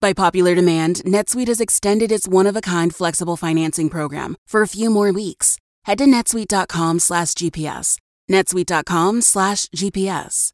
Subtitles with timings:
[0.00, 5.12] By popular demand, NetSuite has extended its one-of-a-kind flexible financing program for a few more
[5.12, 5.58] weeks.
[5.84, 7.98] Head to netsuite.com slash GPS.
[8.30, 10.52] netsuite.com slash GPS.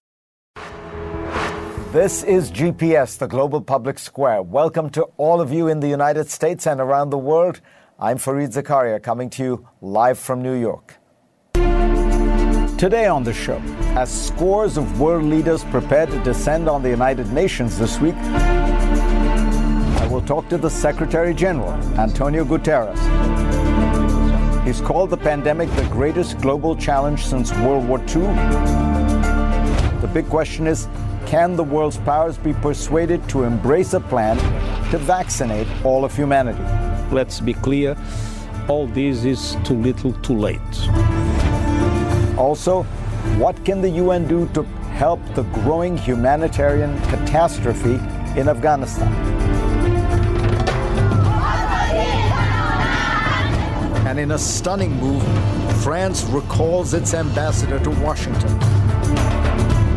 [1.92, 4.42] This is GPS, the global public square.
[4.42, 7.60] Welcome to all of you in the United States and around the world.
[8.00, 10.96] I'm Fareed Zakaria, coming to you live from New York.
[12.78, 13.62] Today on the show,
[13.94, 18.16] as scores of world leaders prepare to descend on the United Nations this week,
[20.14, 23.00] will talk to the Secretary General, Antonio Guterres.
[24.64, 28.22] He's called the pandemic the greatest global challenge since World War II.
[30.00, 30.86] The big question is
[31.26, 34.36] can the world's powers be persuaded to embrace a plan
[34.92, 36.62] to vaccinate all of humanity?
[37.12, 37.96] Let's be clear
[38.68, 40.60] all this is too little, too late.
[42.38, 42.84] Also,
[43.36, 44.62] what can the UN do to
[44.94, 47.94] help the growing humanitarian catastrophe
[48.38, 49.33] in Afghanistan?
[54.14, 55.24] And in a stunning move,
[55.82, 58.48] France recalls its ambassador to Washington.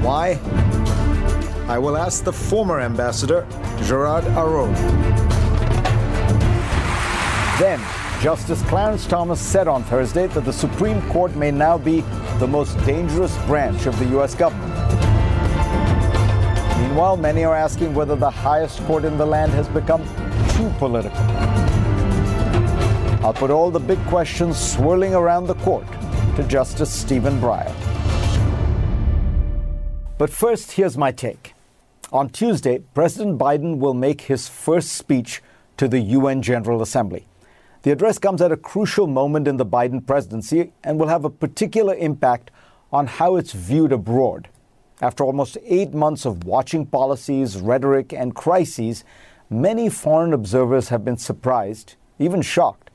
[0.02, 0.40] Why?
[1.68, 3.46] I will ask the former ambassador,
[3.84, 4.74] Gerard Araud.
[7.60, 7.80] Then,
[8.20, 12.02] Justice Clarence Thomas said on Thursday that the Supreme Court may now be
[12.40, 14.34] the most dangerous branch of the U.S.
[14.34, 14.74] government.
[16.82, 20.04] Meanwhile, many are asking whether the highest court in the land has become
[20.56, 21.67] too political.
[23.28, 25.86] I'll put all the big questions swirling around the court
[26.38, 27.76] to Justice Stephen Breyer.
[30.18, 31.54] But first, here's my take.
[32.14, 35.42] On Tuesday, President Biden will make his first speech
[35.76, 37.28] to the UN General Assembly.
[37.82, 41.30] The address comes at a crucial moment in the Biden presidency and will have a
[41.30, 42.50] particular impact
[42.94, 44.48] on how it's viewed abroad.
[45.02, 49.04] After almost eight months of watching policies, rhetoric, and crises,
[49.50, 52.87] many foreign observers have been surprised, even shocked,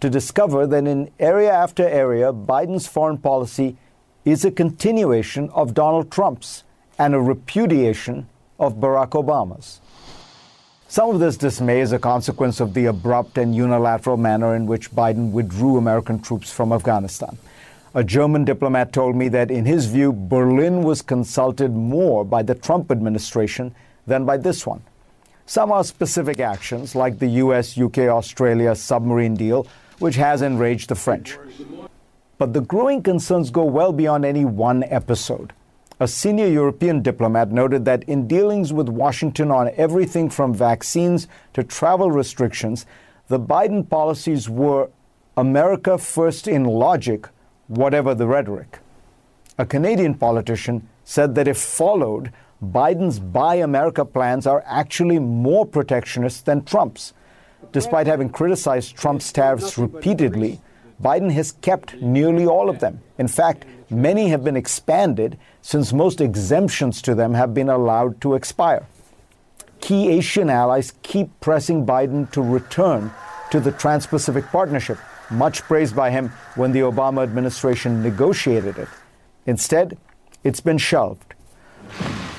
[0.00, 3.76] to discover that in area after area, Biden's foreign policy
[4.24, 6.64] is a continuation of Donald Trump's
[6.98, 9.80] and a repudiation of Barack Obama's.
[10.88, 14.92] Some of this dismay is a consequence of the abrupt and unilateral manner in which
[14.92, 17.36] Biden withdrew American troops from Afghanistan.
[17.94, 22.54] A German diplomat told me that, in his view, Berlin was consulted more by the
[22.54, 23.74] Trump administration
[24.06, 24.82] than by this one.
[25.46, 29.66] Some are specific actions, like the US UK Australia submarine deal,
[29.98, 31.38] which has enraged the French.
[32.38, 35.52] But the growing concerns go well beyond any one episode.
[35.98, 41.64] A senior European diplomat noted that in dealings with Washington on everything from vaccines to
[41.64, 42.84] travel restrictions,
[43.28, 44.90] the Biden policies were
[45.38, 47.26] America first in logic,
[47.68, 48.80] whatever the rhetoric.
[49.58, 52.30] A Canadian politician said that if followed,
[52.62, 57.14] Biden's Buy America plans are actually more protectionist than Trump's.
[57.72, 60.60] Despite having criticized Trump's tariffs repeatedly,
[61.02, 63.00] Biden has kept nearly all of them.
[63.18, 68.34] In fact, many have been expanded since most exemptions to them have been allowed to
[68.34, 68.86] expire.
[69.80, 73.12] Key Asian allies keep pressing Biden to return
[73.50, 74.98] to the Trans Pacific Partnership,
[75.30, 78.88] much praised by him when the Obama administration negotiated it.
[79.44, 79.98] Instead,
[80.44, 81.35] it's been shelved.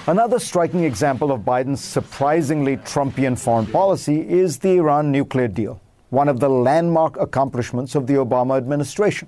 [0.07, 5.81] Another striking example of Biden's surprisingly Trumpian foreign policy is the Iran nuclear deal,
[6.12, 9.28] one of the landmark accomplishments of the Obama administration.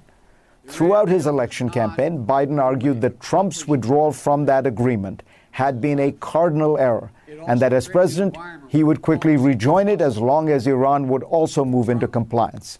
[0.67, 6.13] Throughout his election campaign, Biden argued that Trump's withdrawal from that agreement had been a
[6.13, 7.11] cardinal error,
[7.46, 8.38] and that as president,
[8.69, 12.79] he would quickly rejoin it as long as Iran would also move into compliance.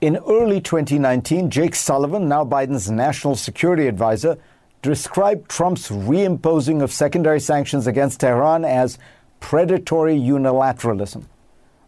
[0.00, 4.38] In early 2019, Jake Sullivan, now Biden's national security advisor,
[4.82, 8.98] described Trump's reimposing of secondary sanctions against Tehran as
[9.38, 11.24] predatory unilateralism.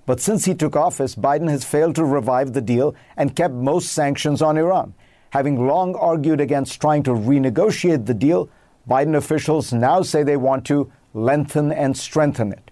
[0.06, 3.92] But since he took office, Biden has failed to revive the deal and kept most
[3.92, 4.94] sanctions on Iran.
[5.30, 8.48] Having long argued against trying to renegotiate the deal,
[8.88, 12.70] Biden officials now say they want to lengthen and strengthen it.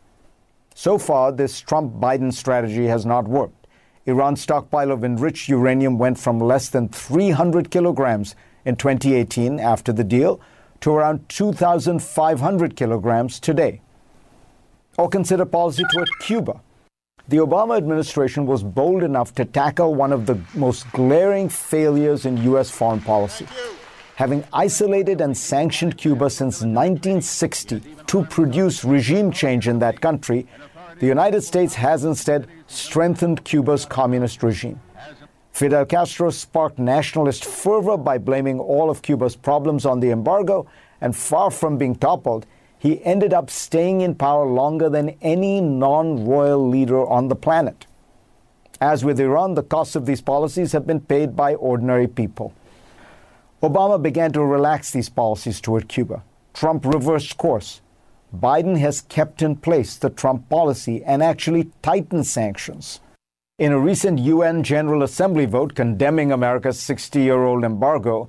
[0.74, 3.66] So far, this Trump Biden strategy has not worked.
[4.04, 10.04] Iran's stockpile of enriched uranium went from less than 300 kilograms in 2018 after the
[10.04, 10.40] deal
[10.80, 13.80] to around 2,500 kilograms today.
[14.98, 16.60] Or consider policy toward Cuba.
[17.28, 22.36] the Obama administration was bold enough to tackle one of the most glaring failures in
[22.38, 22.68] U.S.
[22.68, 23.46] foreign policy.
[24.16, 30.46] Having isolated and sanctioned Cuba since 1960 to produce regime change in that country,
[30.98, 34.80] the United States has instead strengthened Cuba's communist regime.
[35.52, 40.66] Fidel Castro sparked nationalist fervor by blaming all of Cuba's problems on the embargo,
[41.00, 42.46] and far from being toppled,
[42.78, 47.86] he ended up staying in power longer than any non royal leader on the planet.
[48.80, 52.52] As with Iran, the costs of these policies have been paid by ordinary people.
[53.62, 56.24] Obama began to relax these policies toward Cuba.
[56.54, 57.80] Trump reversed course.
[58.34, 63.00] Biden has kept in place the Trump policy and actually tightened sanctions.
[63.62, 68.28] In a recent UN General Assembly vote condemning America's 60 year old embargo,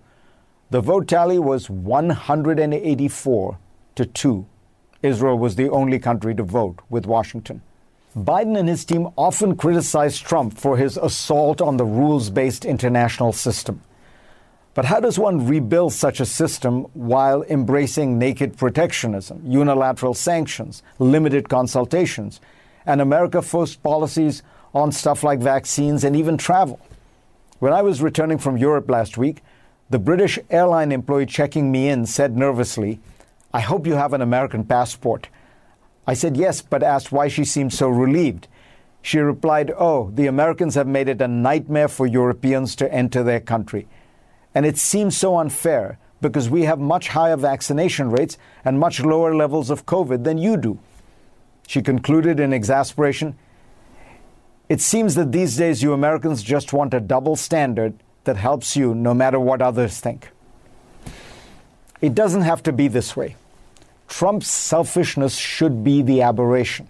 [0.69, 3.57] the vote tally was 184
[3.95, 4.45] to 2.
[5.01, 7.63] Israel was the only country to vote with Washington.
[8.15, 13.33] Biden and his team often criticize Trump for his assault on the rules based international
[13.33, 13.81] system.
[14.75, 21.49] But how does one rebuild such a system while embracing naked protectionism, unilateral sanctions, limited
[21.49, 22.39] consultations,
[22.85, 24.43] and America first policies
[24.73, 26.79] on stuff like vaccines and even travel.
[27.59, 29.43] When I was returning from Europe last week,
[29.89, 32.99] the British airline employee checking me in said nervously,
[33.53, 35.29] I hope you have an American passport.
[36.07, 38.47] I said yes, but asked why she seemed so relieved.
[39.01, 43.39] She replied, Oh, the Americans have made it a nightmare for Europeans to enter their
[43.39, 43.87] country.
[44.55, 49.35] And it seems so unfair because we have much higher vaccination rates and much lower
[49.35, 50.79] levels of COVID than you do.
[51.67, 53.37] She concluded in exasperation
[54.73, 57.93] it seems that these days you Americans just want a double standard
[58.23, 60.29] that helps you no matter what others think.
[62.01, 63.35] It doesn't have to be this way.
[64.07, 66.87] Trump's selfishness should be the aberration.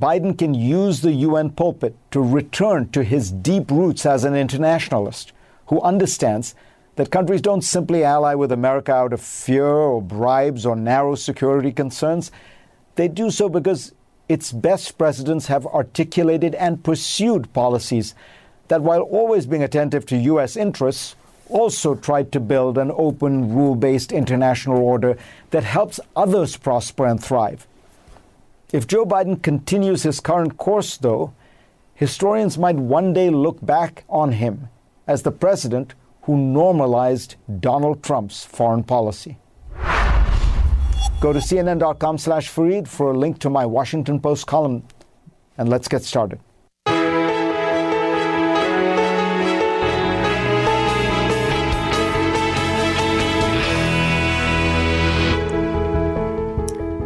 [0.00, 5.32] Biden can use the UN pulpit to return to his deep roots as an internationalist
[5.66, 6.56] who understands
[6.96, 11.70] that countries don't simply ally with America out of fear or bribes or narrow security
[11.70, 12.32] concerns.
[12.96, 13.92] They do so because
[14.32, 18.14] its best presidents have articulated and pursued policies
[18.68, 20.56] that, while always being attentive to U.S.
[20.56, 21.16] interests,
[21.50, 25.18] also tried to build an open, rule based international order
[25.50, 27.66] that helps others prosper and thrive.
[28.72, 31.34] If Joe Biden continues his current course, though,
[31.94, 34.70] historians might one day look back on him
[35.06, 35.92] as the president
[36.22, 39.36] who normalized Donald Trump's foreign policy.
[41.22, 44.82] Go to cnn.com slash Fareed for a link to my Washington Post column,
[45.56, 46.40] and let's get started.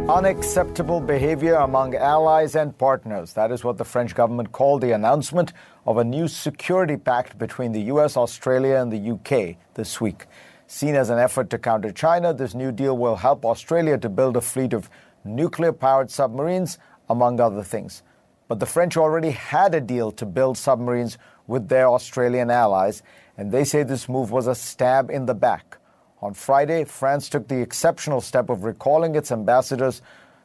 [0.09, 3.33] Unacceptable behavior among allies and partners.
[3.33, 5.53] That is what the French government called the announcement
[5.85, 10.25] of a new security pact between the US, Australia, and the UK this week.
[10.67, 14.35] Seen as an effort to counter China, this new deal will help Australia to build
[14.35, 14.89] a fleet of
[15.23, 16.77] nuclear powered submarines,
[17.09, 18.03] among other things.
[18.49, 21.17] But the French already had a deal to build submarines
[21.47, 23.01] with their Australian allies,
[23.37, 25.77] and they say this move was a stab in the back.
[26.21, 30.01] On Friday, France took the exceptional step of recalling its ambassadors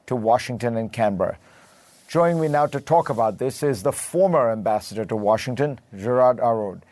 [0.06, 1.38] to Washington and Canberra.
[2.06, 6.82] Joining me now to talk about this is the former ambassador to Washington, Gerard Araud.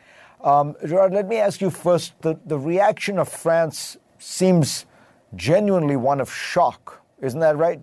[0.42, 4.86] Um, Gerard, let me ask you first the, the reaction of France seems
[5.36, 7.02] genuinely one of shock.
[7.20, 7.82] Isn't that right?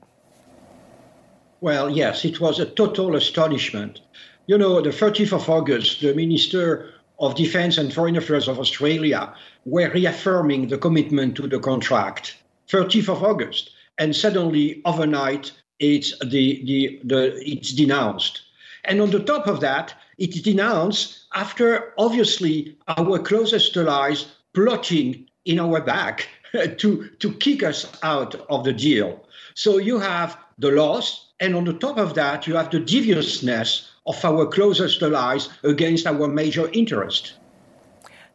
[1.61, 4.01] Well, yes, it was a total astonishment.
[4.47, 9.33] You know, the 30th of August, the Minister of Defense and Foreign Affairs of Australia
[9.65, 12.37] were reaffirming the commitment to the contract.
[12.69, 13.71] 30th of August.
[13.97, 18.41] And suddenly, overnight, it's, the, the, the, it's denounced.
[18.85, 25.59] And on the top of that, it's denounced after obviously our closest allies plotting in
[25.59, 26.27] our back
[26.77, 29.23] to, to kick us out of the deal.
[29.53, 33.91] So you have the loss, and on the top of that, you have the deviousness
[34.05, 37.33] of our closest allies against our major interest.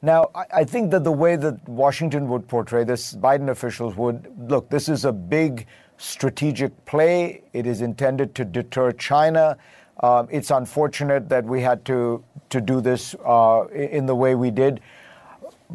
[0.04, 4.68] Now, I think that the way that Washington would portray this, Biden officials would look,
[4.68, 7.42] this is a big strategic play.
[7.52, 9.56] It is intended to deter China.
[10.02, 14.50] Um, it's unfortunate that we had to to do this uh, in the way we
[14.50, 14.80] did.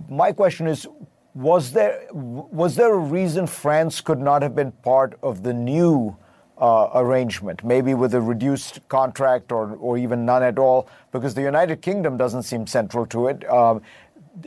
[0.09, 0.87] My question is:
[1.33, 6.17] Was there was there a reason France could not have been part of the new
[6.57, 10.89] uh, arrangement, maybe with a reduced contract or or even none at all?
[11.11, 13.81] Because the United Kingdom doesn't seem central to it, um,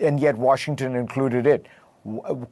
[0.01, 1.67] and yet Washington included it.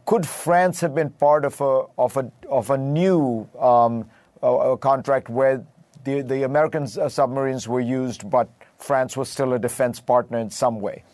[0.06, 4.08] Could France have been part of a of a of a new um,
[4.42, 5.64] a, a contract where
[6.08, 8.48] the, the American uh, submarines were used, but
[8.78, 11.04] France was still a defense partner in some way?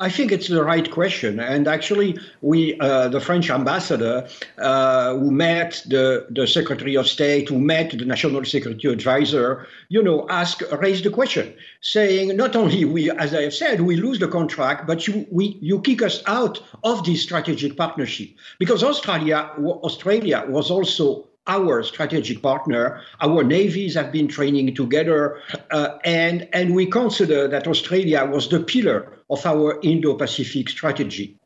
[0.00, 4.28] I think it's the right question, and actually, we, uh, the French ambassador,
[4.58, 10.00] uh, who met the, the Secretary of State, who met the National Security Advisor, you
[10.00, 14.20] know, ask raised the question, saying not only we, as I have said, we lose
[14.20, 18.28] the contract, but you we you kick us out of this strategic partnership
[18.60, 23.00] because Australia Australia was also our strategic partner.
[23.20, 25.40] Our navies have been training together,
[25.70, 31.36] uh, and and we consider that Australia was the pillar of our Indo-Pacific strategy.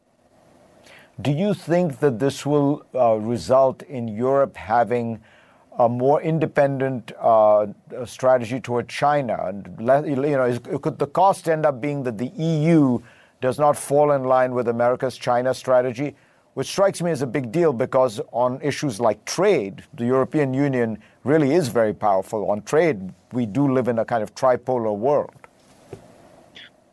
[1.21, 5.21] Do you think that this will uh, result in Europe having
[5.79, 7.67] a more independent uh,
[8.05, 9.39] strategy toward China?
[9.45, 9.67] And
[10.07, 12.99] you know, could the cost end up being that the EU
[13.41, 16.15] does not fall in line with America's China strategy?
[16.55, 20.99] Which strikes me as a big deal because on issues like trade, the European Union
[21.25, 22.51] really is very powerful.
[22.51, 25.33] On trade, we do live in a kind of tripolar world.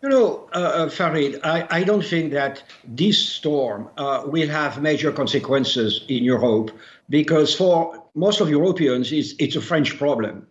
[0.01, 4.81] You know, uh, uh, Fareed, I, I, don't think that this storm uh, will have
[4.81, 6.71] major consequences in Europe
[7.09, 10.47] because for most of Europeans, it's, it's a French problem.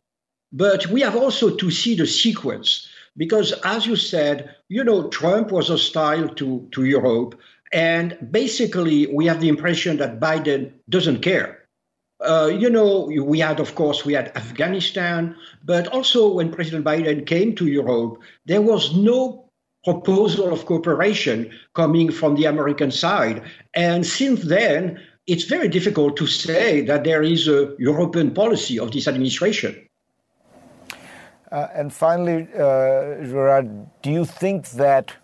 [0.52, 5.50] But we have also to see the sequence because, as you said, you know, Trump
[5.50, 7.38] was hostile to, to Europe.
[7.72, 11.66] And basically, we have the impression that Biden doesn't care.
[12.20, 17.24] Uh, you know, we had, of course, we had Afghanistan, but also when President Biden
[17.26, 19.48] came to Europe, there was no
[19.84, 23.42] proposal of cooperation coming from the American side.
[23.74, 28.90] And since then, it's very difficult to say that there is a European policy of
[28.90, 29.88] this administration.
[31.52, 35.14] Uh, and finally, uh, Gerard, do you think that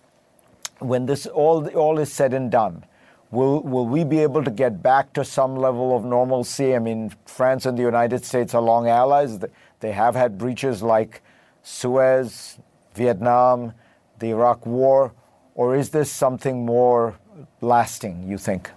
[0.78, 2.84] when this all all is said and done,
[3.30, 6.74] will will we be able to get back to some level of normalcy?
[6.74, 9.40] I mean, France and the United States are long allies.
[9.80, 11.22] They have had breaches like
[11.62, 12.58] Suez,
[12.94, 13.72] Vietnam,
[14.18, 15.12] the Iraq War,
[15.54, 17.18] or is this something more
[17.60, 18.28] lasting?
[18.28, 18.70] You think?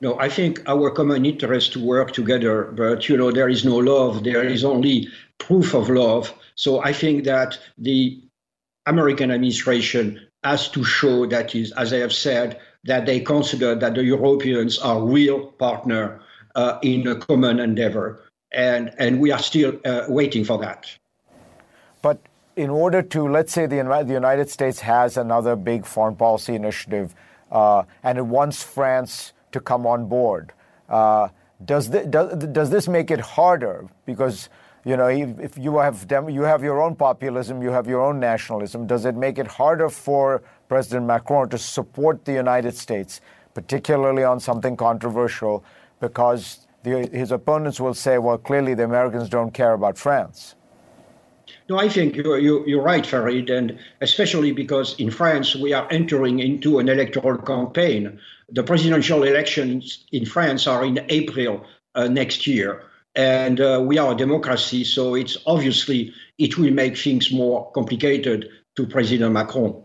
[0.00, 3.76] No, I think our common interest to work together, but you know, there is no
[3.76, 4.24] love.
[4.24, 6.34] There is only proof of love.
[6.54, 8.22] So I think that the
[8.86, 13.94] American administration has to show that is, as I have said, that they consider that
[13.94, 16.20] the Europeans are real partner
[16.54, 18.06] uh, in a common endeavor,
[18.52, 20.86] and and we are still uh, waiting for that.
[22.00, 22.18] But
[22.54, 27.14] in order to, let's say, the, the United States has another big foreign policy initiative,
[27.50, 30.52] uh, and it wants France to come on board.
[30.88, 31.28] Uh,
[31.64, 34.48] does, th- does does this make it harder because?
[34.86, 38.20] You know, if you have dem- you have your own populism, you have your own
[38.20, 38.86] nationalism.
[38.86, 43.20] Does it make it harder for President Macron to support the United States,
[43.52, 45.64] particularly on something controversial,
[45.98, 50.54] because the, his opponents will say, well, clearly the Americans don't care about France.
[51.68, 56.38] No, I think you're, you're, right, Fareed, and especially because in France we are entering
[56.38, 58.20] into an electoral campaign.
[58.50, 61.66] The presidential elections in France are in April
[61.96, 62.84] uh, next year
[63.16, 68.48] and uh, we are a democracy, so it's obviously it will make things more complicated
[68.76, 69.82] to President Macron.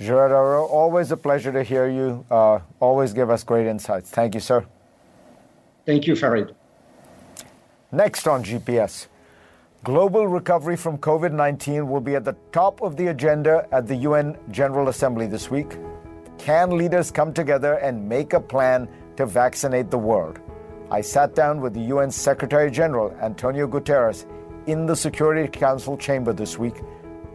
[0.00, 2.26] Gerard always a pleasure to hear you.
[2.28, 4.10] Uh, always give us great insights.
[4.10, 4.66] Thank you, sir.
[5.86, 6.52] Thank you, Fareed.
[7.92, 9.06] Next on GPS,
[9.84, 13.96] global recovery from COVID 19 will be at the top of the agenda at the
[13.96, 15.76] UN General Assembly this week.
[16.38, 20.40] Can leaders come together and make a plan to vaccinate the world?
[20.92, 24.26] I sat down with the UN Secretary General Antonio Guterres
[24.66, 26.82] in the Security Council chamber this week.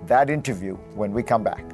[0.05, 1.65] That interview when we come back.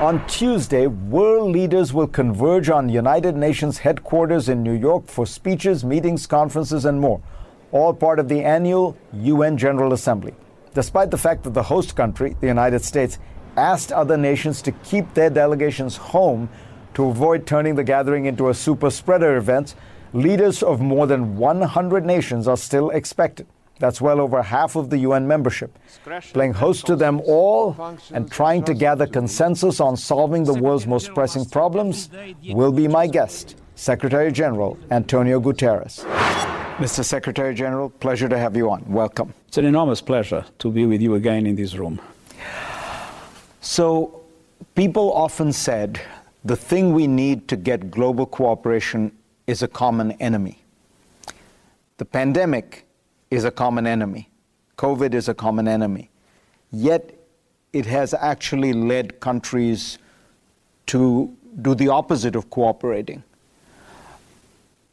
[0.00, 5.84] On Tuesday, world leaders will converge on United Nations headquarters in New York for speeches,
[5.84, 7.20] meetings, conferences, and more,
[7.70, 10.32] all part of the annual UN General Assembly.
[10.72, 13.18] Despite the fact that the host country, the United States,
[13.56, 16.48] asked other nations to keep their delegations home
[16.94, 19.74] to avoid turning the gathering into a super spreader event,
[20.12, 23.46] leaders of more than 100 nations are still expected.
[23.78, 25.76] That's well over half of the UN membership.
[26.32, 27.76] Playing host to them all
[28.12, 32.08] and trying to gather consensus on solving the world's most pressing problems
[32.44, 36.04] will be my guest, Secretary General Antonio Guterres.
[36.76, 37.04] Mr.
[37.04, 38.84] Secretary General, pleasure to have you on.
[38.86, 39.34] Welcome.
[39.48, 42.00] It's an enormous pleasure to be with you again in this room.
[43.64, 44.22] So,
[44.74, 46.00] people often said
[46.44, 49.12] the thing we need to get global cooperation
[49.46, 50.64] is a common enemy.
[51.98, 52.86] The pandemic
[53.30, 54.28] is a common enemy.
[54.78, 56.10] COVID is a common enemy.
[56.72, 57.14] Yet,
[57.72, 59.96] it has actually led countries
[60.86, 63.22] to do the opposite of cooperating.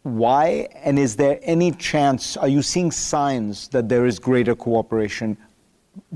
[0.03, 0.67] Why?
[0.75, 5.37] And is there any chance, are you seeing signs that there is greater cooperation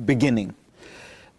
[0.05, 0.53] beginning?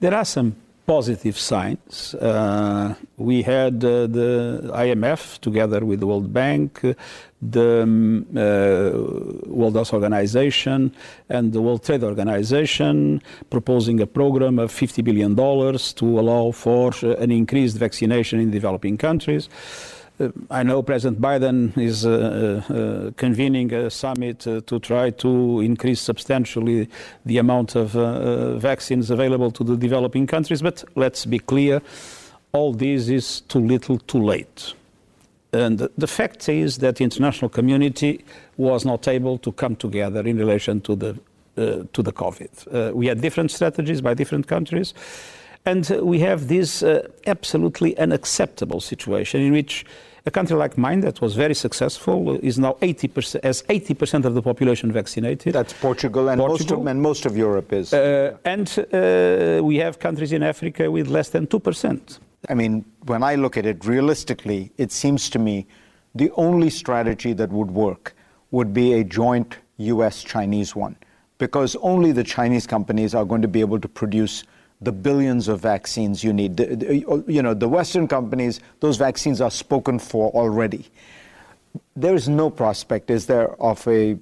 [0.00, 0.56] There are some
[0.86, 2.14] positive signs.
[2.14, 6.94] Uh, we had uh, the IMF together with the World Bank, uh,
[7.40, 8.90] the um, uh,
[9.48, 10.94] World Health Organization,
[11.28, 17.14] and the World Trade Organization proposing a program of $50 billion to allow for uh,
[17.16, 19.48] an increased vaccination in developing countries.
[20.20, 26.00] Uh, I know President Biden is uh, uh, convening a summit to try to increase
[26.00, 26.88] substantially
[27.26, 27.92] the amount of
[28.60, 31.82] vaccines available to the developing countries, but let's be clear,
[32.52, 34.74] all this is too little too late.
[35.52, 38.24] And the fact is that the international community
[38.56, 41.10] was not able to come together in relation to the,
[41.56, 42.50] uh, to the COVID.
[42.90, 44.94] Uh, we had different strategies by different countries.
[45.66, 49.86] And uh, we have this uh, absolutely unacceptable situation in which
[50.26, 54.42] a country like mine that was very successful is now 80% as 80% of the
[54.42, 55.54] population vaccinated.
[55.54, 56.76] That's Portugal and, Portugal.
[56.76, 57.92] Most, of, and most of Europe is.
[57.92, 62.18] Uh, and uh, we have countries in Africa with less than 2%.
[62.48, 65.66] I mean, when I look at it realistically, it seems to me
[66.14, 68.14] the only strategy that would work
[68.50, 70.96] would be a joint US Chinese one
[71.38, 74.44] because only the Chinese companies are going to be able to produce
[74.84, 76.56] the billions of vaccines you need.
[76.56, 80.86] The, uh, you know, the Western companies, those vaccines are spoken for already.
[81.96, 84.18] There is no prospect, is there, of a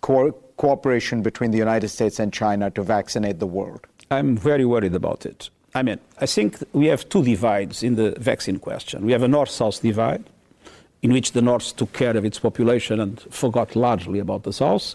[0.00, 3.86] co- cooperation between the United States and China to vaccinate the world?
[4.10, 5.50] I'm very worried about it.
[5.74, 9.06] I mean, I think we have two divides in the vaccine question.
[9.06, 10.24] We have a north south divide,
[11.02, 14.94] in which the north took care of its population and forgot largely about the south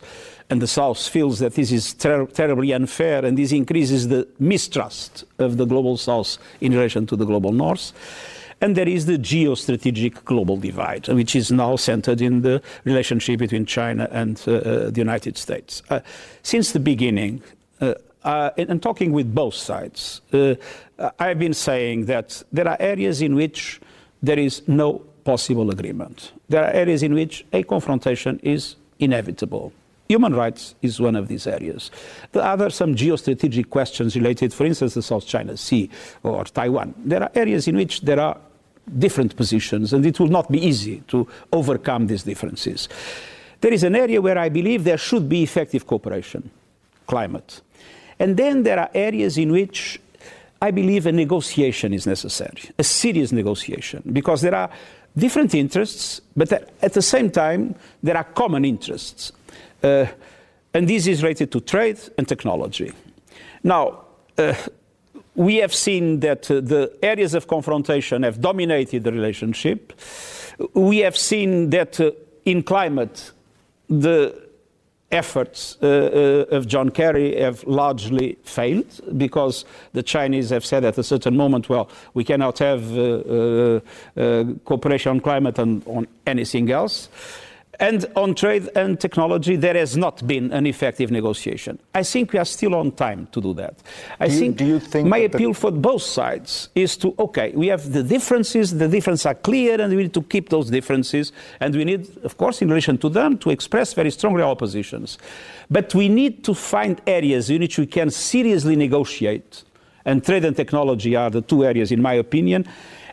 [0.50, 5.26] and the South feels that this is ter terribly unfair, and this increases the mistrust
[5.40, 7.94] of the global South in relation to the global North.
[8.62, 13.66] And there is the geostrategic global divide, which is now centered in the relationship between
[13.66, 15.82] China and uh, uh, the United States.
[15.90, 16.00] Uh,
[16.42, 17.42] since the beginning,
[17.82, 20.56] uh, uh, and talking with both sides, uh,
[21.20, 23.82] I've been saying that there are areas in which
[24.24, 26.32] there is no possible agreement.
[26.48, 29.74] There are areas in which a confrontation is inevitable.
[30.08, 31.90] Human rights is one of these areas.
[32.32, 35.90] There are some geostrategic questions related, for instance, the South China Sea
[36.22, 36.94] or Taiwan.
[37.04, 38.38] There are areas in which there are
[39.00, 42.88] different positions, and it will not be easy to overcome these differences.
[43.62, 46.52] There is an area where I believe there should be effective cooperation
[47.08, 47.62] climate.
[48.20, 50.00] And then there are areas in which
[50.62, 54.70] I believe a negotiation is necessary, a serious negotiation, because there are
[55.18, 56.52] different interests, but
[56.82, 59.32] at the same time, there are common interests.
[59.82, 60.06] Uh,
[60.74, 62.92] and this is related to trade and technology.
[63.64, 64.06] Now,
[64.38, 64.54] uh,
[65.36, 69.94] we have seen that uh, the areas of confrontation have dominated the relationship.
[70.74, 72.12] We have seen that uh,
[72.46, 73.32] in climate,
[73.90, 74.45] the
[75.12, 80.98] efforts uh, uh, of John Kerry have largely failed because the Chinese have said at
[80.98, 82.82] a certain moment, well, we cannot have
[84.66, 87.10] cooperation on climate and on anything else.
[87.80, 91.78] And on trade and technology, there has not been an effective negotiation.
[91.94, 93.76] I think we are still on time to do that.
[94.20, 97.68] I do you, think, you think my appeal for both sides is to okay, we
[97.68, 101.34] have the differences, the differences are clear, and we need to keep those differences.
[101.60, 105.18] And we need, of course, in relation to them, to express very strongly our positions.
[105.70, 109.64] But we need to find areas in which we can seriously negotiate.
[110.06, 112.68] And trade and technology are the two areas, in my opinion.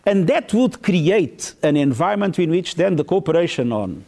[0.05, 4.05] And that would create an environment in which then the cooperation on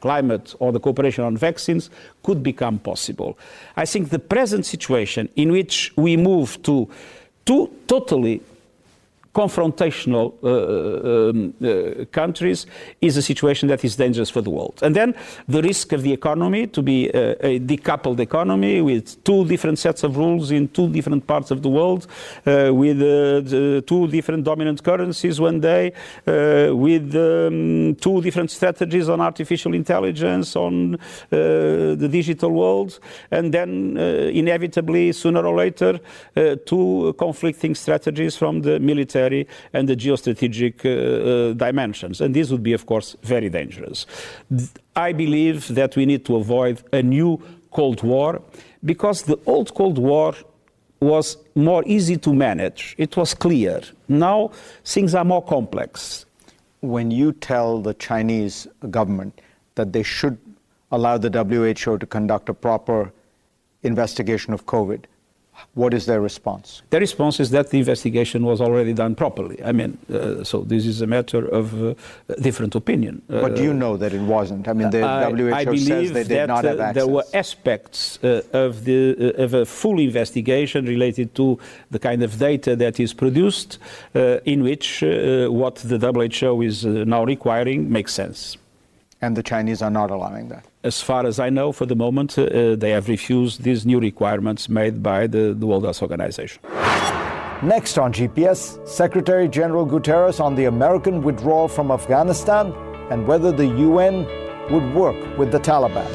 [0.00, 1.90] climate or the cooperation on vaccines
[2.22, 3.38] could become possible.
[3.76, 6.88] I think the present situation in which we move to
[7.44, 8.42] two totally
[9.36, 12.66] confrontational uh, uh, um, uh, countries
[13.02, 14.78] is a situation that is dangerous for the world.
[14.82, 15.14] And then
[15.46, 20.04] the risk of the economy to be a, a decoupled economy with two different sets
[20.04, 22.06] of rules in two different parts of the world,
[22.46, 25.92] uh, with uh, two different dominant currencies one day,
[26.26, 30.96] uh, with um, two different strategies on artificial intelligence, on
[31.28, 32.98] the digital world,
[33.30, 33.96] and then
[34.42, 36.00] inevitably, sooner or later,
[36.64, 42.20] two conflicting strategies from the military military and the geostrategic uh, uh, dimensions.
[42.20, 44.06] And this would be, of course, very dangerous.
[44.94, 48.40] I believe that we need to avoid a new Cold War
[48.84, 50.34] because the old Cold War
[51.00, 52.94] was more easy to manage.
[52.98, 53.82] It was clear.
[54.08, 54.50] Now
[54.84, 56.24] things are more complex.
[56.80, 59.40] When you tell the Chinese government
[59.74, 60.38] that they should
[60.90, 63.12] allow the WHO to conduct a proper
[63.82, 65.04] investigation of COVID,
[65.74, 66.82] What is their response?
[66.90, 69.62] The response is that the investigation was already done properly.
[69.62, 71.94] I mean, uh, so this is a matter of uh,
[72.40, 73.22] different opinion.
[73.28, 74.68] But do you know that it wasn't?
[74.68, 76.94] I mean, the I, WHO I says they did that, not have uh, access.
[76.94, 81.58] There were aspects uh, of, the, uh, of a full investigation related to
[81.90, 83.78] the kind of data that is produced,
[84.14, 88.56] uh, in which uh, what the WHO is uh, now requiring makes sense.
[89.22, 90.64] and the Chinese are not allowing that.
[90.86, 94.68] As far as I know, for the moment, uh, they have refused these new requirements
[94.68, 96.62] made by the, the World Health Organization.
[97.60, 102.72] Next on GPS, Secretary General Guterres on the American withdrawal from Afghanistan
[103.10, 104.28] and whether the UN
[104.70, 106.06] would work with the Taliban.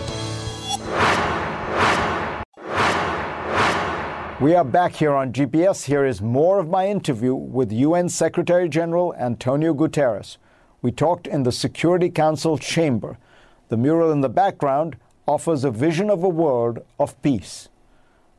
[4.39, 5.83] We are back here on GPS.
[5.83, 10.37] Here is more of my interview with UN Secretary General Antonio Guterres.
[10.81, 13.17] We talked in the Security Council chamber.
[13.71, 17.69] The mural in the background offers a vision of a world of peace.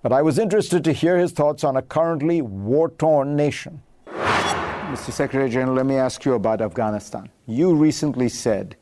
[0.03, 3.83] But I was interested to hear his thoughts on a currently war torn nation.
[4.07, 5.11] Mr.
[5.11, 7.31] Secretary General, let me ask you about Afghanistan.
[7.47, 8.77] You recently said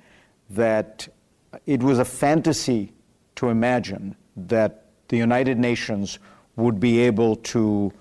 [0.51, 1.07] that
[1.67, 2.95] it was a fantasy
[3.37, 6.19] to imagine that the United Nations
[6.57, 7.93] would be able to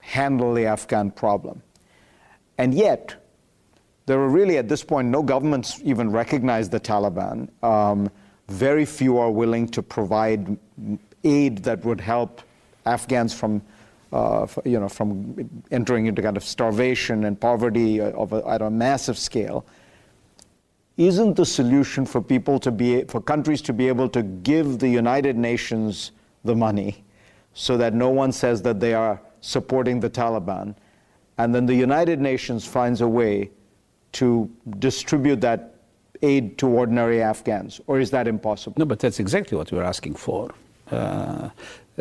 [0.00, 1.62] handle the Afghan problem.
[2.56, 3.21] And yet,
[4.06, 7.48] there are really, at this point, no governments even recognize the Taliban.
[7.62, 8.10] Um,
[8.48, 10.56] very few are willing to provide
[11.24, 12.42] aid that would help
[12.84, 13.62] Afghans from,
[14.12, 18.70] uh, you know, from entering into kind of starvation and poverty of a, at a
[18.70, 19.64] massive scale.
[20.96, 24.88] Isn't the solution for people to be, for countries to be able to give the
[24.88, 26.10] United Nations
[26.44, 27.04] the money
[27.54, 30.74] so that no one says that they are supporting the Taliban,
[31.38, 33.50] and then the United Nations finds a way
[34.12, 35.74] to distribute that
[36.22, 38.74] aid to ordinary Afghans, or is that impossible?
[38.78, 40.54] No, but that's exactly what we're asking for.
[40.90, 41.50] Uh,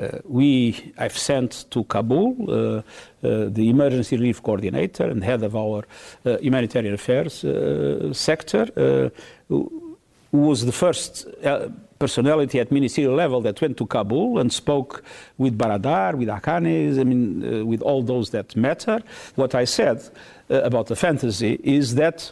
[0.02, 2.82] uh, we, I've sent to Kabul uh,
[3.28, 5.84] uh the emergency relief coordinator and head of our
[6.26, 9.12] uh, humanitarian affairs uh, sector,
[9.50, 9.98] who,
[10.32, 11.28] who was the first
[12.02, 15.04] personality at ministerial level that went to Kabul and spoke
[15.38, 18.98] with Baradar, with Haqqani, I mean, uh, with all those that matter.
[19.36, 19.98] What I said
[20.50, 22.32] uh, about the fantasy is that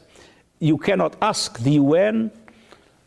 [0.59, 2.31] you cannot ask the UN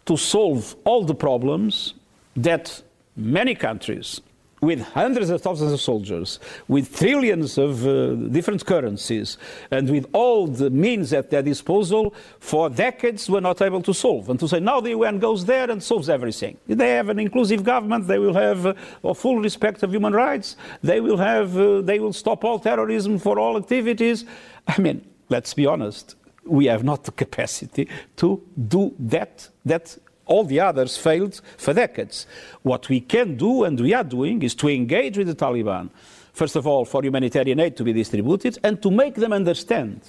[0.07, 1.94] to solve all the problems
[2.37, 2.83] that
[3.16, 4.20] many countries
[4.62, 9.37] with hundreds of thousands of soldiers, with trillions of uh, different currencies,
[9.72, 14.31] and with all the means at their disposal, for decades were not able to solve.
[14.31, 16.57] And to say now the UN goes there and solves everything.
[16.68, 18.07] They have an inclusive government.
[18.07, 20.57] They will have uh, full respect of human rights.
[20.81, 21.59] They will have.
[21.59, 24.25] Uh, they will stop all terrorism for all activities.
[24.68, 26.14] I mean, let's be honest.
[26.44, 29.48] We have not the capacity to do that.
[29.64, 29.96] That
[30.27, 32.27] all the others failed for decades.
[32.63, 35.91] What we can do, and we are doing, is to engage with the Taliban.
[36.33, 40.01] First of all, for humanitarian aid to be distributed, and to make them understand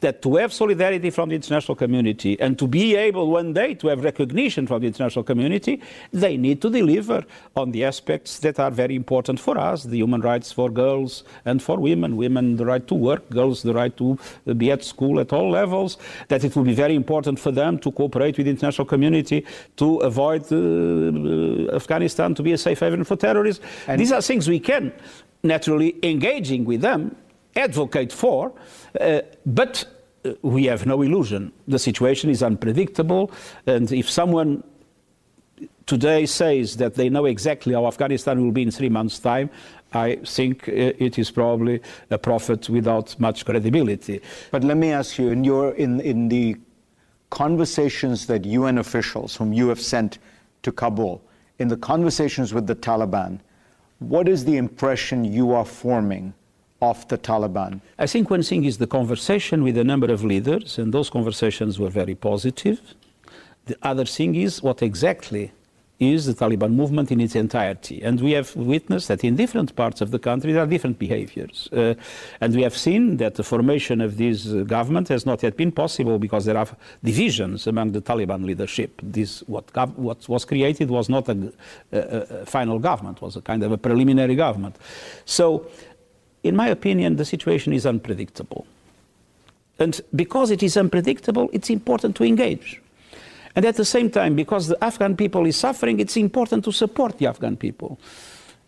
[0.00, 3.88] that to have solidarity from the international community and to be able one day to
[3.88, 5.80] have recognition from the international community,
[6.12, 7.24] they need to deliver
[7.56, 11.62] on the aspects that are very important for us the human rights for girls and
[11.62, 14.18] for women, women the right to work, girls the right to
[14.56, 15.96] be at school at all levels,
[16.28, 19.44] that it will be very important for them to cooperate with the international community
[19.76, 23.64] to avoid uh, Afghanistan to be a safe haven for terrorists.
[23.86, 24.92] And These are things we can
[25.42, 27.16] naturally engaging with them
[27.56, 28.52] advocate for,
[29.00, 29.84] uh, but
[30.24, 31.52] uh, we have no illusion.
[31.66, 33.30] The situation is unpredictable,
[33.66, 34.62] and if someone
[35.86, 39.50] today says that they know exactly how Afghanistan will be in three months' time,
[39.92, 44.20] I think uh, it is probably a prophet without much credibility.
[44.50, 46.56] But let me ask you, in, your, in, in the
[47.30, 50.18] conversations that UN officials whom you have sent
[50.62, 51.22] to Kabul,
[51.58, 53.40] in the conversations with the Taliban,
[54.00, 56.34] what is the impression you are forming
[56.80, 57.80] of the Taliban?
[57.98, 61.78] I think one thing is the conversation with a number of leaders, and those conversations
[61.78, 62.80] were very positive.
[63.66, 65.52] The other thing is what exactly
[65.98, 68.02] is the Taliban movement in its entirety.
[68.02, 71.68] And we have witnessed that in different parts of the country there are different behaviors.
[71.72, 71.94] Uh,
[72.40, 75.72] and we have seen that the formation of this uh, government has not yet been
[75.72, 76.68] possible because there are
[77.02, 79.00] divisions among the Taliban leadership.
[79.02, 81.52] This, what, gov- what was created was not a,
[81.92, 84.76] a, a final government, was a kind of a preliminary government.
[85.24, 85.66] So
[86.46, 88.66] in my opinion, the situation is unpredictable.
[89.78, 92.80] And because it is unpredictable, it's important to engage.
[93.54, 97.18] And at the same time, because the Afghan people is suffering, it's important to support
[97.18, 97.98] the Afghan people.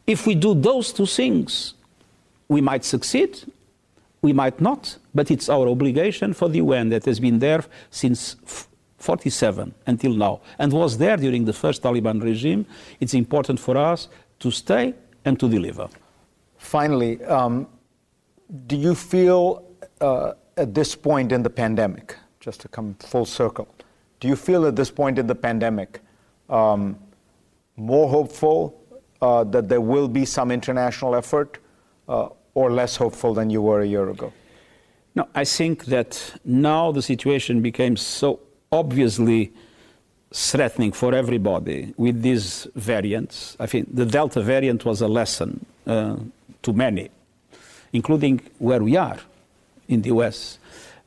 [0.06, 1.74] If we do those two things,
[2.48, 3.44] we might succeed,
[4.22, 8.36] we might not, but it's our obligation for the UN that has been there since
[8.98, 12.66] 47 until now and was there during the first Taliban regime.
[13.00, 14.08] It's important for us
[14.40, 15.88] to stay and to deliver.
[16.58, 17.66] Finally, um,
[18.66, 19.64] do you feel
[20.00, 23.68] uh, at this point in the pandemic, just to come full circle,
[24.20, 26.00] do you feel at this point in the pandemic
[26.50, 26.98] um,
[27.76, 28.74] more hopeful
[29.22, 31.58] uh, that there will be some international effort
[32.08, 34.32] uh, or less hopeful than you were a year ago?
[35.14, 38.40] No, I think that now the situation became so
[38.70, 39.52] obviously
[40.32, 43.56] threatening for everybody with these variants.
[43.58, 46.16] I think the Delta variant was a lesson uh,
[46.62, 47.10] to many,
[47.92, 49.18] including where we are
[49.88, 50.58] in the US.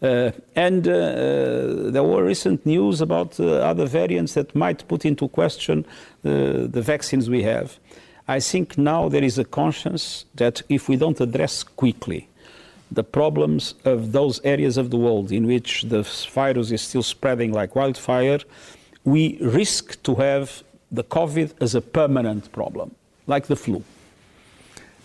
[0.01, 5.05] Uh, and uh, uh, there were recent news about uh, other variants that might put
[5.05, 5.85] into question
[6.25, 7.77] uh, the vaccines we have.
[8.27, 12.27] I think now there is a conscience that if we don't address quickly
[12.91, 16.01] the problems of those areas of the world in which the
[16.33, 18.39] virus is still spreading like wildfire,
[19.03, 22.95] we risk to have the COVID as a permanent problem,
[23.27, 23.83] like the flu.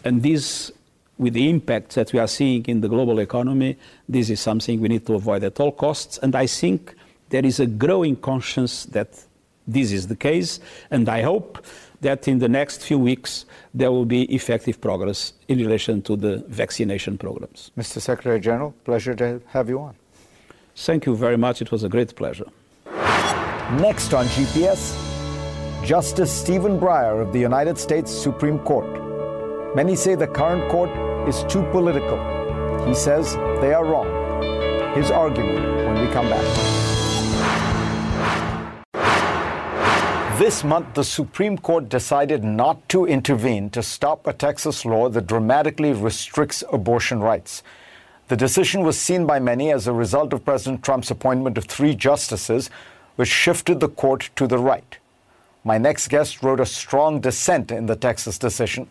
[0.06, 0.70] And this,
[1.18, 3.76] with the impact that we are seeing in the global economy,
[4.08, 6.16] this is something we need to avoid at all costs.
[6.18, 6.94] And I think
[7.30, 9.08] there is a growing conscience that
[9.66, 10.60] this is the case.
[10.92, 11.58] And I hope
[12.02, 16.44] that in the next few weeks there will be effective progress in relation to the
[16.46, 17.72] vaccination programs.
[17.76, 18.00] Mr.
[18.00, 19.96] Secretary General, pleasure to have you on.
[20.76, 21.60] Thank you very much.
[21.60, 22.46] It was a great pleasure.
[23.80, 24.94] Next on GPS,
[25.84, 29.05] Justice Stephen Breyer of the United States Supreme Court.
[29.74, 30.90] Many say the current court
[31.28, 32.18] is too political.
[32.86, 34.06] He says they are wrong.
[34.94, 36.44] His argument when we come back.
[40.38, 45.26] This month, the Supreme Court decided not to intervene to stop a Texas law that
[45.26, 47.62] dramatically restricts abortion rights.
[48.28, 51.94] The decision was seen by many as a result of President Trump's appointment of three
[51.94, 52.70] justices
[53.16, 54.98] which shifted the court to the right.
[55.64, 58.88] My next guest wrote a strong dissent in the Texas decision.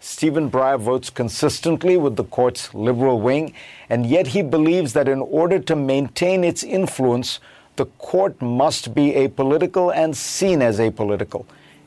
[0.00, 3.52] Stephen Breyer votes consistently with the court's liberal wing,
[3.90, 7.40] and yet he believes that in order to maintain its influence,
[7.76, 11.46] the court must be apolitical and seen as apolitical.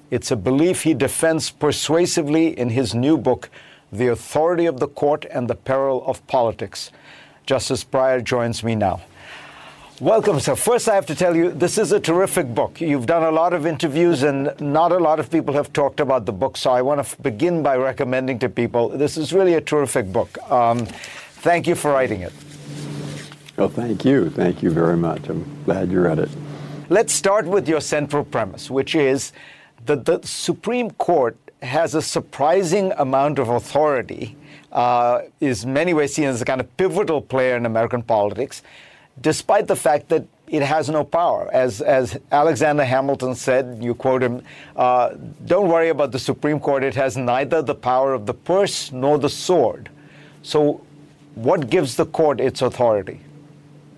[0.10, 3.50] It's a belief he defends persuasively in his new book,
[3.94, 6.92] The Authority of the Court and the Peril of Politics.
[7.46, 9.02] Justice Breyer joins me now.
[10.02, 10.56] Welcome, sir.
[10.56, 12.82] First, I have to tell you, this is a terrific book.
[12.82, 16.26] You've done a lot of interviews, and not a lot of people have talked about
[16.26, 16.58] the book.
[16.58, 20.40] So I want to begin by recommending to people this is really a terrific book.
[20.52, 20.88] Um,
[21.46, 22.34] thank you for writing it.
[23.58, 24.32] Well, thank you.
[24.32, 25.30] Thank you very much.
[25.30, 26.30] I'm glad you read it.
[26.90, 29.34] Let's start with your central premise, which is
[29.86, 34.36] that the Supreme Court has a surprising amount of authority,
[34.72, 38.64] uh, is many ways seen as a kind of pivotal player in American politics
[39.20, 41.50] despite the fact that it has no power.
[41.54, 44.44] As, as Alexander Hamilton said, you quote him,
[44.76, 46.84] uh, don't worry about the Supreme Court.
[46.84, 49.90] It has neither the power of the purse nor the sword.
[50.44, 50.86] So,
[51.36, 53.22] what gives the court its authority?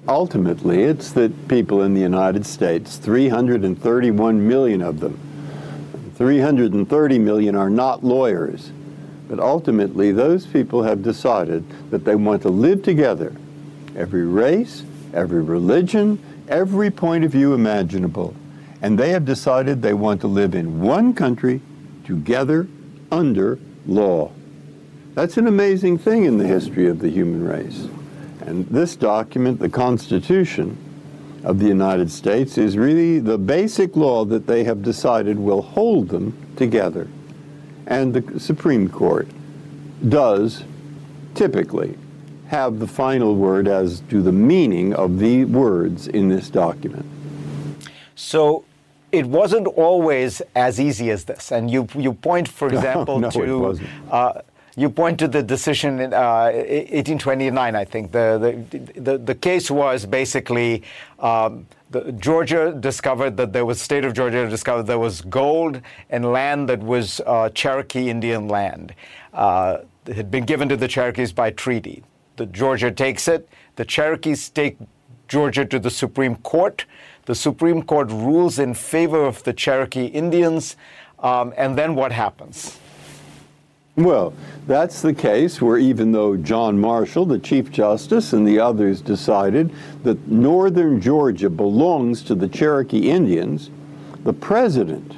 [0.07, 5.17] Ultimately, it's that people in the United States, 331 million of them,
[6.15, 8.71] 330 million are not lawyers.
[9.27, 13.33] But ultimately, those people have decided that they want to live together,
[13.95, 18.35] every race, every religion, every point of view imaginable.
[18.81, 21.61] And they have decided they want to live in one country
[22.03, 22.67] together
[23.11, 24.31] under law.
[25.13, 27.87] That's an amazing thing in the history of the human race.
[28.41, 30.77] And this document, the Constitution
[31.43, 36.09] of the United States, is really the basic law that they have decided will hold
[36.09, 37.07] them together.
[37.85, 39.27] And the Supreme Court
[40.07, 40.63] does
[41.35, 41.97] typically
[42.53, 47.03] have the final word as to the meaning of the words in this document.
[48.13, 48.63] So
[49.11, 51.51] it wasn't always as easy as this.
[51.51, 53.79] And you, you point, for example, no, to.
[54.11, 54.41] Uh,
[54.75, 58.11] you point to the decision in uh, 1829, I think.
[58.11, 60.83] The, the, the, the case was basically
[61.19, 66.31] um, the, Georgia discovered that there was, state of Georgia discovered there was gold and
[66.31, 68.93] land that was uh, Cherokee Indian land.
[69.33, 72.03] Uh, it had been given to the Cherokees by treaty
[72.35, 73.47] the Georgia takes it.
[73.75, 74.77] The Cherokees take
[75.27, 76.85] Georgia to the Supreme Court.
[77.25, 80.75] The Supreme Court rules in favor of the Cherokee Indians.
[81.19, 82.77] Um, and then what happens?
[83.95, 84.33] Well,
[84.65, 89.71] that's the case where even though John Marshall, the Chief Justice, and the others decided
[90.01, 93.69] that northern Georgia belongs to the Cherokee Indians,
[94.23, 95.15] the president,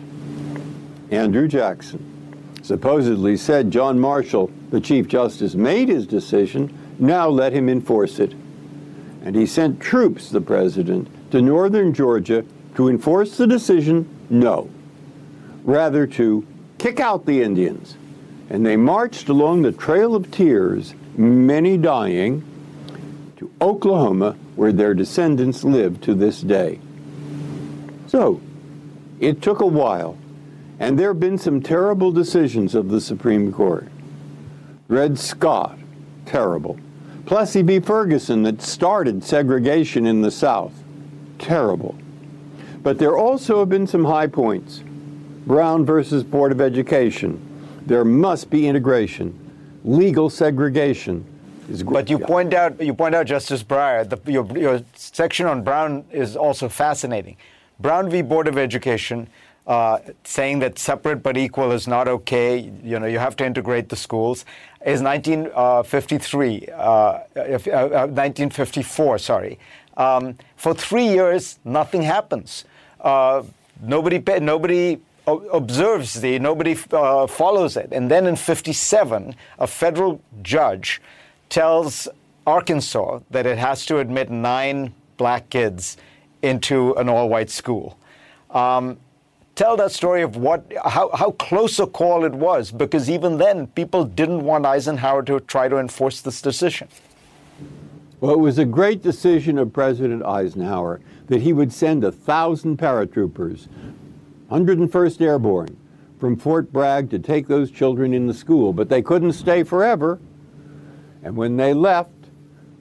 [1.09, 2.03] Andrew Jackson,
[2.63, 8.33] supposedly said John Marshall, the Chief Justice, made his decision now let him enforce it.
[9.23, 14.69] And he sent troops, the president, to northern Georgia to enforce the decision no,
[15.63, 16.45] rather to
[16.77, 17.95] kick out the Indians
[18.49, 22.43] And they marched along the Trail of Tears, many dying,
[23.37, 26.79] to Oklahoma, where their descendants live to this day.
[28.07, 28.39] So,
[29.19, 30.15] it took a while,
[30.79, 33.87] and there have been some terrible decisions of the Supreme Court.
[34.87, 35.79] Dred Scott,
[36.25, 36.77] terrible.
[37.25, 37.79] Plessy v.
[37.79, 40.73] Ferguson, that started segregation in the South,
[41.39, 41.95] terrible.
[42.83, 44.83] But there also have been some high points.
[45.47, 47.39] Brown versus Board of Education.
[47.85, 49.39] There must be integration.
[49.83, 51.25] Legal segregation
[51.69, 51.93] is great.
[51.93, 56.05] But you point out, you point out, Justice Breyer, the, your, your section on Brown
[56.11, 57.37] is also fascinating.
[57.79, 58.21] Brown v.
[58.21, 59.27] Board of Education,
[59.67, 62.71] uh, saying that separate but equal is not okay.
[62.83, 64.45] You know, you have to integrate the schools.
[64.85, 69.59] Is 1953, uh, uh, 1954, uh, sorry.
[69.97, 72.65] Um, for three years, nothing happens.
[73.81, 77.89] Nobody, nobody observes the, nobody follows it.
[77.91, 81.01] And then in 57, a federal judge
[81.49, 82.07] tells
[82.45, 85.97] Arkansas that it has to admit nine black kids
[86.43, 87.97] into an all-white school.
[88.51, 88.97] Um,
[89.55, 93.67] tell that story of what, how, how close a call it was, because even then
[93.67, 96.87] people didn't want Eisenhower to try to enforce this decision.
[98.19, 102.77] Well, it was a great decision of President Eisenhower that he would send a thousand
[102.77, 103.67] paratroopers,
[104.51, 105.77] 101st Airborne,
[106.19, 110.19] from Fort Bragg to take those children in the school, but they couldn't stay forever.
[111.23, 112.11] And when they left,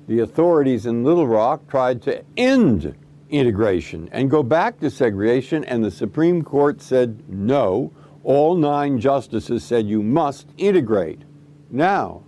[0.07, 2.95] the authorities in Little Rock tried to end
[3.39, 7.93] integration and go back to segregation, and the Supreme Court said no.
[8.23, 11.23] All nine justices said you must integrate.
[11.71, 12.23] Now,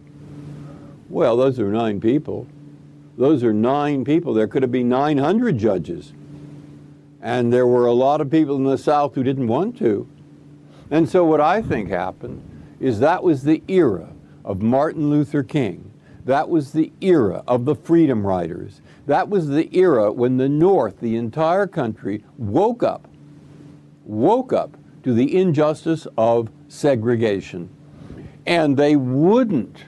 [1.09, 2.47] well, those are nine people.
[3.17, 4.35] Those are nine people.
[4.35, 6.13] There could have been 900 judges.
[7.23, 10.07] And there were a lot of people in the South who didn't want to.
[10.91, 12.43] And so, what I think happened
[12.79, 14.13] is that was the era
[14.45, 15.91] of Martin Luther King.
[16.25, 18.81] That was the era of the Freedom Riders.
[19.07, 23.09] That was the era when the North, the entire country, woke up,
[24.05, 27.71] woke up to the injustice of segregation.
[28.45, 29.85] And they wouldn't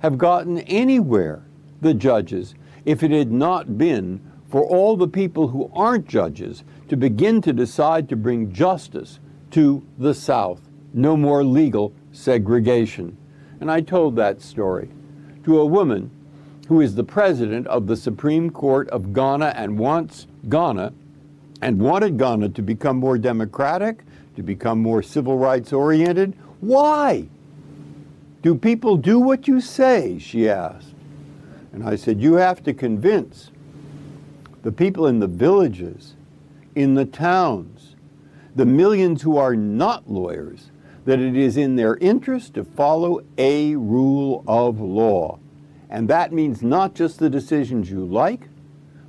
[0.00, 1.44] have gotten anywhere,
[1.80, 2.54] the judges,
[2.84, 7.52] if it had not been for all the people who aren't judges to begin to
[7.52, 9.18] decide to bring justice
[9.50, 10.60] to the South.
[10.92, 13.16] No more legal segregation.
[13.60, 14.90] And I told that story
[15.44, 16.10] to a woman
[16.72, 20.94] who is the president of the Supreme Court of Ghana and wants Ghana
[21.60, 24.04] and wanted Ghana to become more democratic,
[24.36, 26.34] to become more civil rights oriented.
[26.60, 27.28] Why?
[28.40, 30.18] Do people do what you say?
[30.18, 30.94] She asked.
[31.74, 33.50] And I said, You have to convince
[34.62, 36.14] the people in the villages,
[36.74, 37.96] in the towns,
[38.56, 40.70] the millions who are not lawyers,
[41.04, 45.38] that it is in their interest to follow a rule of law.
[45.92, 48.48] And that means not just the decisions you like,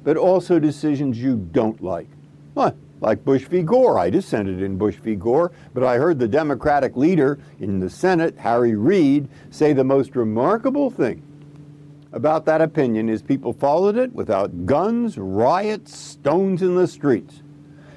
[0.03, 2.09] but also decisions you don't like.
[2.55, 3.61] Well, like Bush v.
[3.61, 3.97] Gore.
[3.97, 5.15] I dissented in Bush v.
[5.15, 10.17] Gore, but I heard the Democratic leader in the Senate, Harry Reid, say the most
[10.17, 11.23] remarkable thing
[12.11, 17.41] about that opinion is people followed it without guns, riots, stones in the streets.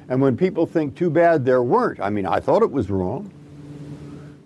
[0.09, 3.33] And when people think too bad there weren't, I mean, I thought it was wrong.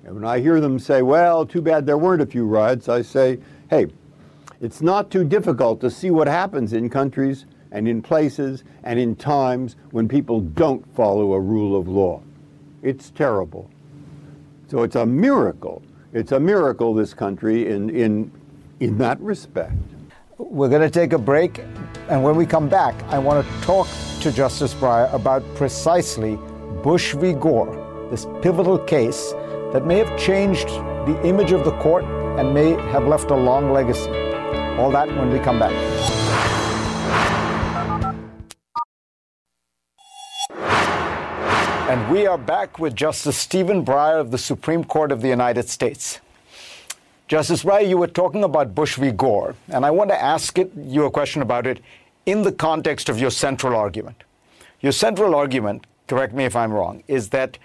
[0.05, 3.03] And when I hear them say, well, too bad there weren't a few riots, I
[3.03, 3.89] say, hey,
[4.61, 9.17] it's not too difficult to see what happens in countries and in places and in
[9.17, 12.21] times when people don't follow a rule of law.
[12.83, 13.71] It's terrible.
[14.69, 15.83] So it's a miracle.
[16.13, 18.33] It's a miracle, this country, in, in
[18.81, 19.75] in that respect.
[20.39, 21.59] We're going to take a break,
[22.09, 23.87] and when we come back, I want to talk
[24.23, 26.37] to Justice Breyer about precisely
[26.83, 27.35] Bush v.
[27.35, 29.33] Gore, this pivotal case
[29.73, 30.69] that may have changed
[31.07, 32.05] the image of the court
[32.39, 34.30] and may have left a long legacy.
[34.81, 35.73] All that when we come back.
[41.91, 45.69] And we are back with Justice Stephen Breyer of the Supreme Court of the United
[45.69, 46.21] States.
[47.29, 49.11] Justice Breyer, you were talking about Bush v.
[49.11, 51.83] Gore, and I want to ask it, you a question about it
[52.25, 54.25] in the context of your central argument.
[54.81, 57.59] Your central argument, correct me if I'm wrong, is that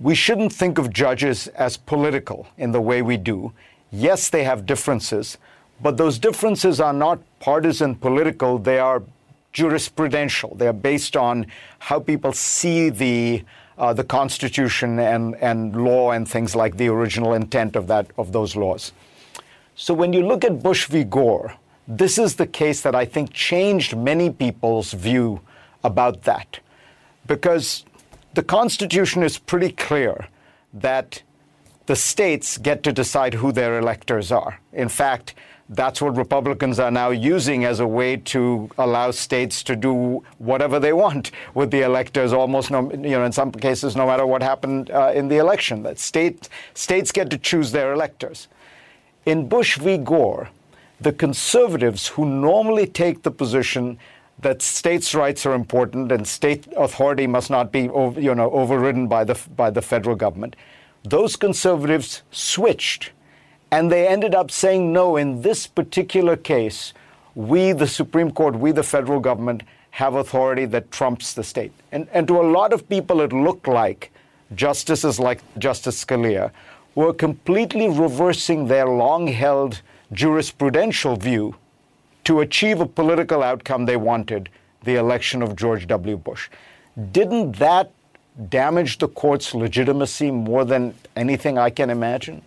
[0.00, 3.52] we shouldn't think of judges as political in the way we do.
[3.92, 5.38] Yes, they have differences,
[5.80, 9.02] but those differences are not partisan political, they are
[9.52, 10.56] jurisprudential.
[10.58, 11.46] They are based on
[11.78, 13.44] how people see the
[13.78, 18.32] uh, the Constitution and, and law and things like the original intent of, that, of
[18.32, 18.92] those laws.
[19.74, 21.04] So when you look at Bush v.
[21.04, 21.54] Gore,
[21.86, 25.40] this is the case that I think changed many people's view
[25.84, 26.58] about that.
[27.26, 27.84] Because
[28.34, 30.28] the Constitution is pretty clear
[30.72, 31.22] that
[31.84, 34.58] the states get to decide who their electors are.
[34.72, 35.34] In fact,
[35.68, 40.78] that's what Republicans are now using as a way to allow states to do whatever
[40.78, 44.42] they want with the electors, almost, no, you know, in some cases, no matter what
[44.42, 45.82] happened uh, in the election.
[45.82, 48.46] That state, states get to choose their electors.
[49.24, 49.98] In Bush v.
[49.98, 50.50] Gore,
[51.00, 53.98] the conservatives who normally take the position
[54.38, 59.24] that states' rights are important and state authority must not be you know, overridden by
[59.24, 60.54] the, by the federal government,
[61.02, 63.10] those conservatives switched
[63.70, 66.92] and they ended up saying, no, in this particular case,
[67.34, 71.72] we, the Supreme Court, we, the federal government, have authority that trumps the state.
[71.92, 74.12] And, and to a lot of people, it looked like
[74.54, 76.50] justices like Justice Scalia
[76.94, 79.80] were completely reversing their long held
[80.12, 81.56] jurisprudential view
[82.24, 84.48] to achieve a political outcome they wanted
[84.84, 86.16] the election of George W.
[86.16, 86.48] Bush.
[87.12, 87.90] Didn't that
[88.48, 92.42] damage the court's legitimacy more than anything I can imagine?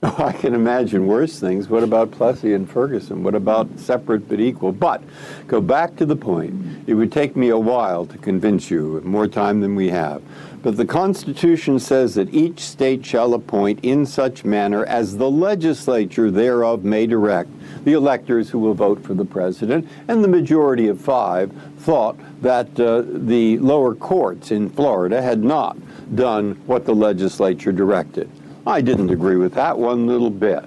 [0.18, 1.68] I can imagine worse things.
[1.68, 3.22] What about Plessy and Ferguson?
[3.22, 4.72] What about separate but equal?
[4.72, 5.02] But
[5.46, 6.54] go back to the point.
[6.86, 10.22] It would take me a while to convince you, more time than we have.
[10.62, 16.30] But the Constitution says that each state shall appoint in such manner as the legislature
[16.30, 17.50] thereof may direct
[17.84, 19.86] the electors who will vote for the president.
[20.08, 25.76] And the majority of five thought that uh, the lower courts in Florida had not
[26.14, 28.30] done what the legislature directed.
[28.66, 30.64] I didn't agree with that one little bit.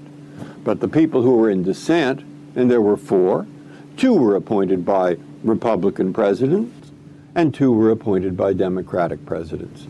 [0.64, 2.22] But the people who were in dissent,
[2.56, 3.46] and there were four,
[3.98, 6.92] two were appointed by Republican presidents,
[7.36, 9.88] and two were appointed by Democratic presidents.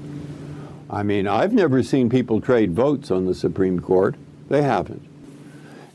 [0.89, 4.15] I mean, I've never seen people trade votes on the Supreme Court.
[4.49, 5.03] They haven't.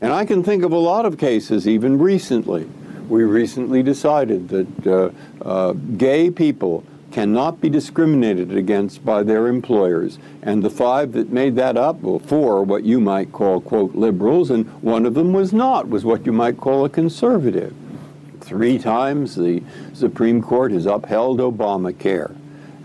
[0.01, 2.67] And I can think of a lot of cases, even recently.
[3.07, 5.09] We recently decided that uh,
[5.41, 6.83] uh, gay people
[7.19, 10.17] cannot be discriminated against by their employers.
[10.41, 14.49] And the five that made that up, well, four what you might call, quote, liberals,
[14.49, 17.75] and one of them was not, was what you might call a conservative.
[18.39, 19.61] Three times the
[19.93, 22.33] Supreme Court has upheld Obamacare.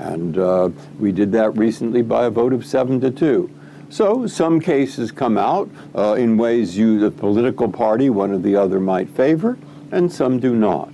[0.01, 3.49] And uh, we did that recently by a vote of seven to two.
[3.89, 8.57] So some cases come out uh, in ways you, the political party, one or the
[8.57, 9.57] other, might favor,
[9.93, 10.93] and some do not.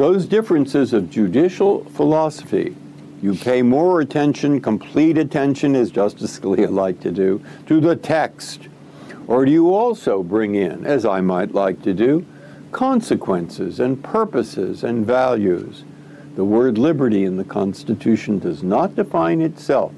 [0.00, 2.74] Those differences of judicial philosophy,
[3.20, 8.68] you pay more attention, complete attention, as Justice Scalia liked to do, to the text?
[9.26, 12.24] Or do you also bring in, as I might like to do,
[12.72, 15.84] consequences and purposes and values?
[16.34, 19.92] The word liberty in the Constitution does not define itself.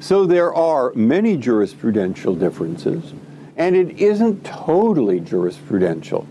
[0.00, 3.12] So there are many jurisprudential differences,
[3.58, 6.26] and it isn't totally jurisprudential,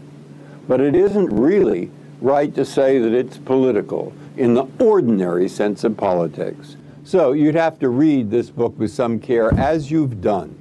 [0.68, 5.98] but it isn't really right to say that it's political in the ordinary sense of
[5.98, 6.76] politics.
[7.04, 10.56] So you'd have to read this book with some care, as you've done,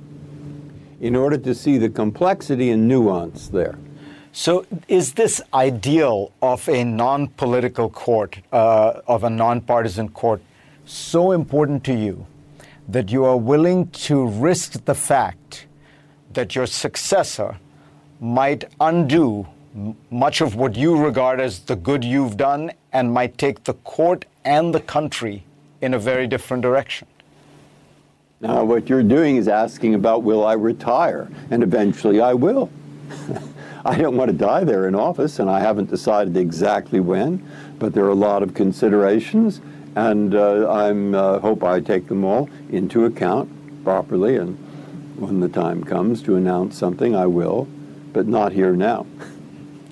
[1.00, 3.78] in order to see the complexity and nuance there.
[4.32, 10.40] So, is this ideal of a non political court, uh, of a non-partisan court,
[10.84, 12.26] so important to you
[12.88, 15.66] that you are willing to risk the fact
[16.32, 17.59] that your successor
[18.20, 19.46] might undo
[20.11, 24.24] much of what you regard as the good you've done and might take the court
[24.45, 25.45] and the country
[25.81, 27.07] in a very different direction.
[28.41, 31.29] Now, what you're doing is asking about will I retire?
[31.51, 32.70] And eventually I will.
[33.85, 37.47] I don't want to die there in office, and I haven't decided exactly when,
[37.79, 39.61] but there are a lot of considerations,
[39.97, 43.51] and uh, I uh, hope I take them all into account
[43.85, 44.57] properly, and
[45.16, 47.66] when the time comes to announce something, I will,
[48.12, 49.07] but not here now.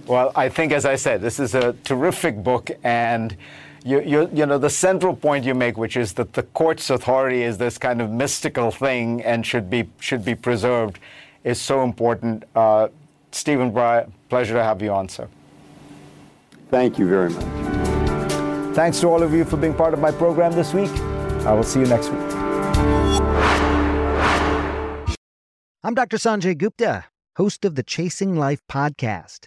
[0.06, 3.36] Well, I think, as I said, this is a terrific book, and
[3.84, 7.42] you, you, you, know the central point you make, which is that the court's authority
[7.42, 11.00] is this kind of mystical thing and should be should be preserved,
[11.42, 12.44] is so important.
[12.54, 12.88] Uh,
[13.32, 15.28] Stephen Breyer, pleasure to have you on, sir.
[16.70, 17.44] Thank you very much.
[18.76, 20.90] Thanks to all of you for being part of my program this week.
[21.46, 22.22] I will see you next week.
[25.82, 26.16] I'm Dr.
[26.16, 29.46] Sanjay Gupta, host of the Chasing Life podcast.